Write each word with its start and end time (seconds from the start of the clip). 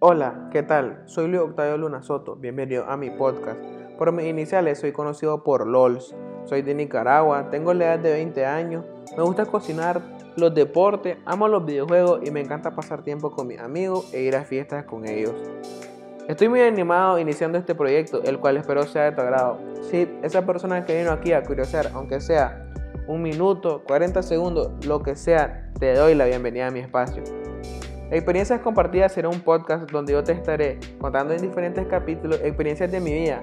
Hola, 0.00 0.48
¿qué 0.52 0.62
tal? 0.62 1.02
Soy 1.06 1.26
Luis 1.26 1.40
Octavio 1.40 1.76
Luna 1.76 2.04
Soto, 2.04 2.36
bienvenido 2.36 2.84
a 2.88 2.96
mi 2.96 3.10
podcast. 3.10 3.58
Por 3.98 4.12
mis 4.12 4.26
iniciales 4.26 4.78
soy 4.78 4.92
conocido 4.92 5.42
por 5.42 5.66
LOLS. 5.66 6.14
Soy 6.44 6.62
de 6.62 6.72
Nicaragua, 6.72 7.50
tengo 7.50 7.74
la 7.74 7.86
edad 7.86 7.98
de 7.98 8.12
20 8.12 8.46
años, 8.46 8.84
me 9.16 9.24
gusta 9.24 9.46
cocinar, 9.46 10.00
los 10.36 10.54
deportes, 10.54 11.18
amo 11.26 11.48
los 11.48 11.66
videojuegos 11.66 12.20
y 12.24 12.30
me 12.30 12.38
encanta 12.38 12.76
pasar 12.76 13.02
tiempo 13.02 13.32
con 13.32 13.48
mis 13.48 13.58
amigos 13.58 14.14
e 14.14 14.22
ir 14.22 14.36
a 14.36 14.44
fiestas 14.44 14.84
con 14.84 15.04
ellos. 15.04 15.34
Estoy 16.28 16.48
muy 16.48 16.60
animado 16.60 17.18
iniciando 17.18 17.58
este 17.58 17.74
proyecto, 17.74 18.22
el 18.22 18.38
cual 18.38 18.56
espero 18.56 18.84
sea 18.84 19.02
de 19.02 19.12
tu 19.12 19.20
agrado. 19.20 19.58
Si 19.90 20.08
esa 20.22 20.46
persona 20.46 20.84
que 20.84 20.96
vino 20.96 21.10
aquí 21.10 21.32
a 21.32 21.42
curiosear, 21.42 21.90
aunque 21.92 22.20
sea 22.20 22.70
un 23.08 23.20
minuto, 23.20 23.82
40 23.88 24.22
segundos, 24.22 24.70
lo 24.86 25.02
que 25.02 25.16
sea, 25.16 25.72
te 25.80 25.92
doy 25.94 26.14
la 26.14 26.26
bienvenida 26.26 26.68
a 26.68 26.70
mi 26.70 26.78
espacio. 26.78 27.24
Experiencias 28.10 28.62
compartidas 28.62 29.12
será 29.12 29.28
un 29.28 29.40
podcast 29.40 29.90
donde 29.90 30.14
yo 30.14 30.24
te 30.24 30.32
estaré 30.32 30.78
contando 30.98 31.34
en 31.34 31.42
diferentes 31.42 31.86
capítulos 31.88 32.40
experiencias 32.42 32.90
de 32.90 33.00
mi 33.00 33.12
vida, 33.12 33.42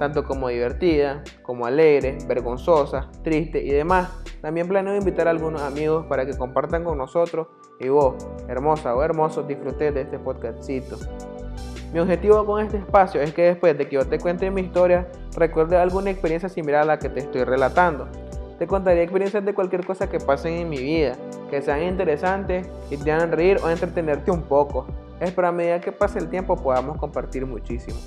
tanto 0.00 0.24
como 0.24 0.48
divertida, 0.48 1.22
como 1.42 1.66
alegre, 1.66 2.18
vergonzosa, 2.26 3.08
triste 3.22 3.62
y 3.62 3.70
demás. 3.70 4.10
También 4.40 4.66
planeo 4.66 4.96
invitar 4.96 5.28
a 5.28 5.30
algunos 5.30 5.62
amigos 5.62 6.04
para 6.06 6.26
que 6.26 6.36
compartan 6.36 6.82
con 6.82 6.98
nosotros 6.98 7.46
y 7.78 7.90
vos, 7.90 8.26
hermosa 8.48 8.92
o 8.96 9.04
hermoso, 9.04 9.44
disfrutes 9.44 9.94
de 9.94 10.00
este 10.00 10.18
podcastcito. 10.18 10.96
Mi 11.92 12.00
objetivo 12.00 12.44
con 12.44 12.64
este 12.64 12.78
espacio 12.78 13.20
es 13.20 13.32
que 13.32 13.42
después 13.42 13.78
de 13.78 13.86
que 13.86 13.94
yo 13.94 14.04
te 14.04 14.18
cuente 14.18 14.50
mi 14.50 14.62
historia, 14.62 15.06
recuerde 15.36 15.76
alguna 15.76 16.10
experiencia 16.10 16.48
similar 16.48 16.82
a 16.82 16.86
la 16.86 16.98
que 16.98 17.08
te 17.08 17.20
estoy 17.20 17.44
relatando. 17.44 18.08
Te 18.62 18.68
contaré 18.68 19.02
experiencias 19.02 19.44
de 19.44 19.54
cualquier 19.54 19.84
cosa 19.84 20.08
que 20.08 20.20
pasen 20.20 20.52
en 20.52 20.68
mi 20.68 20.78
vida, 20.78 21.16
que 21.50 21.60
sean 21.62 21.82
interesantes 21.82 22.64
y 22.90 22.96
te 22.96 23.10
hagan 23.10 23.32
reír 23.32 23.58
o 23.60 23.68
entretenerte 23.68 24.30
un 24.30 24.42
poco. 24.42 24.86
Espero 25.18 25.48
a 25.48 25.50
medida 25.50 25.80
que 25.80 25.90
pase 25.90 26.20
el 26.20 26.30
tiempo 26.30 26.54
podamos 26.54 26.96
compartir 26.96 27.44
muchísimo. 27.44 27.98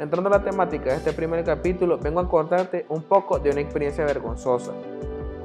Entrando 0.00 0.30
a 0.30 0.38
la 0.38 0.42
temática 0.42 0.90
de 0.90 0.96
este 0.96 1.12
primer 1.12 1.44
capítulo, 1.44 1.96
vengo 1.98 2.18
a 2.18 2.28
contarte 2.28 2.86
un 2.88 3.04
poco 3.04 3.38
de 3.38 3.50
una 3.50 3.60
experiencia 3.60 4.04
vergonzosa. 4.04 4.72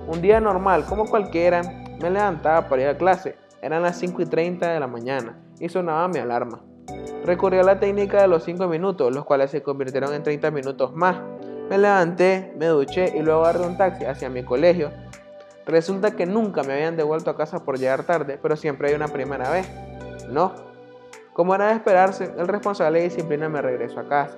Un 0.07 0.19
día 0.19 0.39
normal, 0.39 0.83
como 0.85 1.05
cualquiera, 1.05 1.61
me 2.01 2.09
levantaba 2.09 2.67
para 2.67 2.81
ir 2.81 2.87
a 2.87 2.97
clase. 2.97 3.35
Eran 3.61 3.83
las 3.83 3.99
5 3.99 4.23
y 4.23 4.25
30 4.25 4.67
de 4.67 4.79
la 4.79 4.87
mañana 4.87 5.37
y 5.59 5.69
sonaba 5.69 6.07
mi 6.07 6.17
alarma. 6.17 6.59
Recurrí 7.23 7.59
a 7.59 7.63
la 7.63 7.79
técnica 7.79 8.19
de 8.19 8.27
los 8.27 8.45
5 8.45 8.67
minutos, 8.67 9.13
los 9.13 9.25
cuales 9.25 9.51
se 9.51 9.61
convirtieron 9.61 10.11
en 10.11 10.23
30 10.23 10.49
minutos 10.49 10.95
más 10.95 11.17
me 11.69 11.77
levanté, 11.77 12.51
me 12.57 12.65
duché 12.65 13.13
y 13.15 13.21
luego 13.21 13.45
agarré 13.45 13.65
un 13.67 13.77
taxi 13.77 14.05
hacia 14.05 14.29
mi 14.29 14.43
colegio. 14.43 14.91
Resulta 15.65 16.11
que 16.11 16.25
nunca 16.25 16.63
me 16.63 16.73
habían 16.73 16.97
devuelto 16.97 17.29
a 17.29 17.37
casa 17.37 17.63
por 17.63 17.77
llegar 17.77 18.03
tarde, 18.03 18.39
pero 18.41 18.55
siempre 18.55 18.89
hay 18.89 18.95
una 18.95 19.07
primera 19.07 19.51
vez. 19.51 19.69
No. 20.29 20.53
Como 21.33 21.53
era 21.53 21.67
de 21.67 21.75
esperarse, 21.75 22.33
el 22.37 22.47
responsable 22.47 22.99
de 22.99 23.05
disciplina 23.05 23.47
me 23.49 23.61
regresó 23.61 23.99
a 23.99 24.09
casa. 24.09 24.35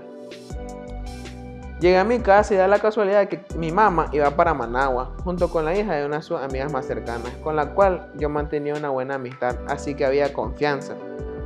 Llegué 1.80 1.98
a 1.98 2.04
mi 2.04 2.20
casa 2.20 2.54
y 2.54 2.58
da 2.58 2.68
la 2.68 2.78
casualidad 2.78 3.28
que 3.28 3.44
mi 3.56 3.72
mamá 3.72 4.08
iba 4.12 4.30
para 4.32 4.54
Managua, 4.54 5.16
junto 5.24 5.50
con 5.50 5.66
la 5.66 5.76
hija 5.76 5.96
de 5.96 6.06
una 6.06 6.18
de 6.18 6.22
sus 6.22 6.40
amigas 6.40 6.72
más 6.72 6.86
cercanas, 6.86 7.32
con 7.42 7.56
la 7.56 7.74
cual 7.74 8.12
yo 8.18 8.30
mantenía 8.30 8.76
una 8.76 8.90
buena 8.90 9.16
amistad, 9.16 9.56
así 9.68 9.96
que 9.96 10.06
había 10.06 10.32
confianza. 10.32 10.94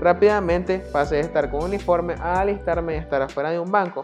Rápidamente 0.01 0.79
pasé 0.91 1.15
de 1.15 1.21
estar 1.21 1.49
con 1.49 1.63
uniforme 1.63 2.15
a 2.19 2.41
alistarme 2.41 2.95
y 2.95 2.97
estar 2.97 3.21
afuera 3.21 3.51
de 3.51 3.59
un 3.59 3.71
banco, 3.71 4.01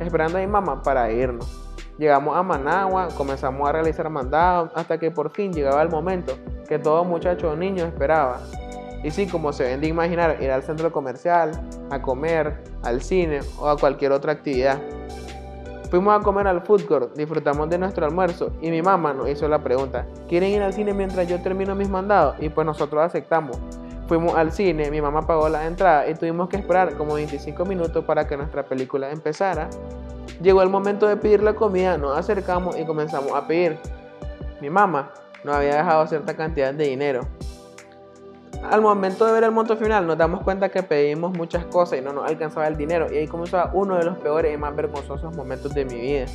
esperando 0.00 0.38
a 0.38 0.40
mi 0.40 0.46
mamá 0.46 0.82
para 0.82 1.10
irnos. 1.10 1.60
Llegamos 1.98 2.36
a 2.36 2.42
Managua, 2.42 3.08
comenzamos 3.16 3.68
a 3.68 3.72
realizar 3.72 4.10
mandados 4.10 4.70
hasta 4.74 4.98
que 4.98 5.10
por 5.10 5.30
fin 5.30 5.52
llegaba 5.52 5.80
el 5.82 5.88
momento 5.88 6.34
que 6.68 6.78
todo 6.78 7.04
muchacho 7.04 7.50
o 7.50 7.56
niño 7.56 7.84
esperaba. 7.84 8.40
Y 9.02 9.10
sí, 9.10 9.26
como 9.26 9.52
se 9.52 9.64
ven 9.64 9.80
de 9.80 9.86
imaginar, 9.86 10.38
ir 10.40 10.50
al 10.50 10.62
centro 10.62 10.90
comercial, 10.90 11.52
a 11.90 12.00
comer, 12.00 12.64
al 12.82 13.02
cine 13.02 13.40
o 13.58 13.68
a 13.68 13.76
cualquier 13.76 14.12
otra 14.12 14.32
actividad. 14.32 14.80
Fuimos 15.90 16.18
a 16.18 16.24
comer 16.24 16.48
al 16.48 16.62
food 16.62 16.86
court, 16.86 17.14
disfrutamos 17.14 17.68
de 17.68 17.78
nuestro 17.78 18.06
almuerzo 18.06 18.50
y 18.60 18.70
mi 18.70 18.82
mamá 18.82 19.12
nos 19.12 19.28
hizo 19.28 19.46
la 19.46 19.62
pregunta, 19.62 20.06
¿quieren 20.26 20.50
ir 20.50 20.62
al 20.62 20.72
cine 20.72 20.92
mientras 20.92 21.28
yo 21.28 21.40
termino 21.40 21.74
mis 21.74 21.88
mandados? 21.88 22.36
Y 22.40 22.48
pues 22.48 22.66
nosotros 22.66 23.02
aceptamos. 23.02 23.58
Fuimos 24.06 24.34
al 24.34 24.52
cine, 24.52 24.90
mi 24.90 25.00
mamá 25.00 25.22
pagó 25.22 25.48
la 25.48 25.66
entrada 25.66 26.08
y 26.08 26.14
tuvimos 26.14 26.48
que 26.48 26.56
esperar 26.58 26.94
como 26.96 27.14
25 27.14 27.64
minutos 27.64 28.04
para 28.04 28.26
que 28.26 28.36
nuestra 28.36 28.64
película 28.64 29.10
empezara. 29.10 29.70
Llegó 30.42 30.62
el 30.62 30.68
momento 30.68 31.06
de 31.06 31.16
pedir 31.16 31.42
la 31.42 31.54
comida, 31.54 31.96
nos 31.96 32.16
acercamos 32.18 32.78
y 32.78 32.84
comenzamos 32.84 33.32
a 33.32 33.46
pedir. 33.46 33.78
Mi 34.60 34.68
mamá 34.68 35.12
nos 35.42 35.56
había 35.56 35.76
dejado 35.76 36.06
cierta 36.06 36.34
cantidad 36.34 36.74
de 36.74 36.84
dinero. 36.84 37.22
Al 38.70 38.80
momento 38.80 39.26
de 39.26 39.32
ver 39.32 39.44
el 39.44 39.50
monto 39.52 39.76
final 39.76 40.06
nos 40.06 40.16
damos 40.16 40.42
cuenta 40.42 40.70
que 40.70 40.82
pedimos 40.82 41.36
muchas 41.36 41.64
cosas 41.66 41.98
y 41.98 42.02
no 42.02 42.12
nos 42.12 42.28
alcanzaba 42.28 42.66
el 42.66 42.76
dinero 42.76 43.12
y 43.12 43.18
ahí 43.18 43.26
comenzaba 43.26 43.70
uno 43.74 43.96
de 43.96 44.04
los 44.04 44.18
peores 44.18 44.54
y 44.54 44.56
más 44.56 44.74
vergonzosos 44.74 45.34
momentos 45.34 45.74
de 45.74 45.84
mi 45.84 45.94
vida. 45.94 46.26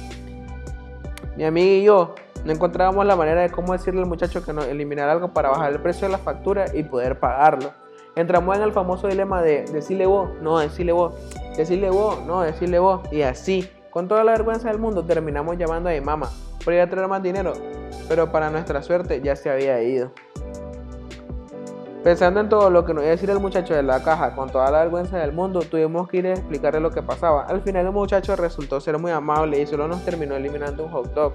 Mi 1.36 1.44
amiga 1.44 1.72
y 1.72 1.84
yo 1.84 2.16
no 2.46 2.52
encontrábamos 2.52 3.06
la 3.06 3.16
manera 3.16 3.42
de 3.42 3.50
cómo 3.50 3.74
decirle 3.74 4.02
al 4.02 4.08
muchacho 4.08 4.44
que 4.44 4.54
nos 4.54 4.66
eliminara 4.66 5.12
algo 5.12 5.34
para 5.34 5.50
bajar 5.50 5.72
el 5.72 5.82
precio 5.82 6.08
de 6.08 6.14
la 6.14 6.18
factura 6.18 6.66
y 6.74 6.84
poder 6.84 7.20
pagarlo. 7.20 7.72
Entramos 8.16 8.58
en 8.58 8.64
el 8.64 8.72
famoso 8.72 9.08
dilema 9.08 9.42
de 9.42 9.66
decirle 9.66 10.06
vos, 10.06 10.30
no 10.42 10.60
decirle 10.60 10.92
vos, 10.92 11.14
decirle 11.56 11.90
vos, 11.90 12.20
no 12.26 12.42
decirle 12.42 12.80
vos. 12.80 13.02
Y 13.12 13.22
así, 13.22 13.70
con 13.92 14.08
toda 14.08 14.24
la 14.24 14.32
vergüenza 14.32 14.70
del 14.70 14.80
mundo, 14.80 15.06
terminamos 15.06 15.58
llamando 15.58 15.90
a 15.90 15.94
mi 15.94 16.02
mamá 16.02 16.30
para 16.66 16.78
ir 16.78 16.82
a 16.82 16.90
traer 16.90 17.08
más 17.08 17.22
dinero. 17.22 17.54
Pero 18.08 18.32
para 18.32 18.50
nuestra 18.50 18.82
suerte 18.82 19.22
ya 19.22 19.36
se 19.36 19.50
había 19.50 19.82
ido. 19.82 20.12
Pensando 22.04 22.40
en 22.40 22.48
todo 22.48 22.70
lo 22.70 22.86
que 22.86 22.94
nos 22.94 23.04
iba 23.04 23.10
a 23.10 23.16
decir 23.16 23.30
el 23.30 23.40
muchacho 23.40 23.74
de 23.74 23.84
la 23.84 24.02
caja, 24.02 24.34
con 24.34 24.50
toda 24.50 24.72
la 24.72 24.80
vergüenza 24.80 25.18
del 25.18 25.34
mundo, 25.34 25.60
tuvimos 25.60 26.08
que 26.08 26.18
ir 26.18 26.28
a 26.28 26.32
explicarle 26.32 26.80
lo 26.80 26.92
que 26.92 27.04
pasaba. 27.04 27.44
Al 27.44 27.62
final 27.62 27.86
el 27.86 27.92
muchacho 27.92 28.38
resultó 28.38 28.80
ser 28.80 28.98
muy 28.98 29.12
amable 29.12 29.60
y 29.62 29.68
solo 29.68 29.88
nos 29.88 30.04
terminó 30.06 30.36
eliminando 30.36 30.86
un 30.86 30.92
hot 30.92 31.14
dog. 31.14 31.34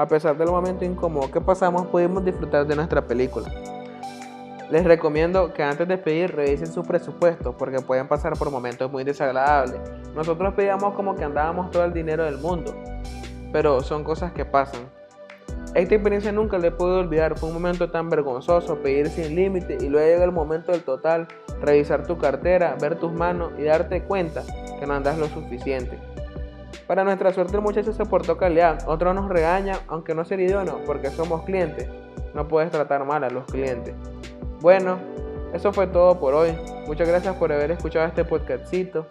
A 0.00 0.08
pesar 0.08 0.34
del 0.38 0.48
momento 0.48 0.82
incómodo 0.82 1.30
que 1.30 1.42
pasamos, 1.42 1.86
pudimos 1.88 2.24
disfrutar 2.24 2.66
de 2.66 2.74
nuestra 2.74 3.06
película. 3.06 3.50
Les 4.70 4.82
recomiendo 4.82 5.52
que 5.52 5.62
antes 5.62 5.86
de 5.86 5.98
pedir 5.98 6.34
revisen 6.34 6.68
su 6.68 6.82
presupuesto 6.82 7.54
porque 7.54 7.80
pueden 7.80 8.08
pasar 8.08 8.32
por 8.38 8.50
momentos 8.50 8.90
muy 8.90 9.04
desagradables. 9.04 9.78
Nosotros 10.14 10.54
pedíamos 10.54 10.94
como 10.94 11.16
que 11.16 11.24
andábamos 11.24 11.70
todo 11.70 11.84
el 11.84 11.92
dinero 11.92 12.24
del 12.24 12.38
mundo, 12.38 12.74
pero 13.52 13.82
son 13.82 14.02
cosas 14.02 14.32
que 14.32 14.46
pasan. 14.46 14.88
Esta 15.74 15.96
experiencia 15.96 16.32
nunca 16.32 16.56
le 16.56 16.70
puedo 16.70 17.00
olvidar, 17.00 17.38
fue 17.38 17.50
un 17.50 17.56
momento 17.56 17.90
tan 17.90 18.08
vergonzoso, 18.08 18.78
pedir 18.78 19.10
sin 19.10 19.36
límite 19.36 19.76
y 19.82 19.90
luego 19.90 20.08
llega 20.08 20.24
el 20.24 20.32
momento 20.32 20.72
del 20.72 20.80
total, 20.80 21.28
revisar 21.60 22.06
tu 22.06 22.16
cartera, 22.16 22.74
ver 22.80 22.98
tus 22.98 23.12
manos 23.12 23.52
y 23.58 23.64
darte 23.64 24.02
cuenta 24.04 24.44
que 24.78 24.86
no 24.86 24.94
andas 24.94 25.18
lo 25.18 25.26
suficiente. 25.26 25.98
Para 26.86 27.04
nuestra 27.04 27.32
suerte 27.32 27.56
el 27.56 27.62
muchacho 27.62 27.92
se 27.92 28.04
portó 28.04 28.36
calidad, 28.36 28.88
otro 28.88 29.14
nos 29.14 29.28
regaña, 29.28 29.80
aunque 29.88 30.14
no 30.14 30.24
ser 30.24 30.40
idóneo, 30.40 30.80
porque 30.86 31.10
somos 31.10 31.42
clientes. 31.44 31.88
No 32.34 32.48
puedes 32.48 32.70
tratar 32.70 33.04
mal 33.04 33.24
a 33.24 33.30
los 33.30 33.44
clientes. 33.46 33.94
Bueno, 34.60 34.98
eso 35.52 35.72
fue 35.72 35.86
todo 35.86 36.18
por 36.18 36.34
hoy. 36.34 36.56
Muchas 36.86 37.08
gracias 37.08 37.34
por 37.36 37.52
haber 37.52 37.70
escuchado 37.72 38.06
este 38.06 38.24
podcastito. 38.24 39.06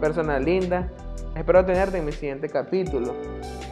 Persona 0.00 0.38
linda, 0.38 0.90
espero 1.34 1.64
tenerte 1.64 1.98
en 1.98 2.04
mi 2.04 2.12
siguiente 2.12 2.48
capítulo. 2.48 3.14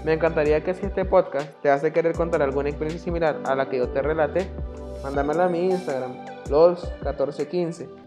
Me 0.04 0.12
encantaría 0.12 0.62
que 0.62 0.72
si 0.72 0.86
este 0.86 1.04
podcast 1.04 1.50
te 1.62 1.70
hace 1.70 1.92
querer 1.92 2.14
contar 2.14 2.42
alguna 2.42 2.68
experiencia 2.68 3.04
similar 3.04 3.40
a 3.44 3.54
la 3.54 3.68
que 3.68 3.78
yo 3.78 3.88
te 3.88 4.02
relaté, 4.02 4.48
mándamela 5.02 5.44
a 5.44 5.48
mi 5.48 5.66
Instagram, 5.70 6.12
los1415. 6.48 8.05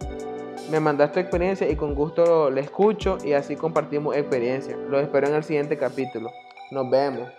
Me 0.70 0.80
mandas 0.80 1.12
tu 1.12 1.20
experiencia 1.20 1.68
y 1.68 1.76
con 1.76 1.96
gusto 1.96 2.52
la 2.52 2.62
escucho 2.62 3.18
y 3.24 3.34
así 3.34 3.56
compartimos 3.56 4.16
experiencia. 4.16 4.78
Los 4.78 5.02
espero 5.02 5.28
en 5.28 5.34
el 5.34 5.44
siguiente 5.44 5.78
capítulo. 5.78 6.32
Nos 6.70 6.88
vemos. 6.90 7.39